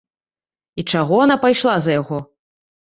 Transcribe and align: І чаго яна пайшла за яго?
І 0.79 0.85
чаго 0.95 1.21
яна 1.25 1.37
пайшла 1.45 1.79
за 1.87 1.91
яго? 2.01 2.27